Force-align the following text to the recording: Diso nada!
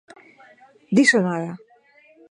Diso 0.95 1.19
nada! 1.27 1.51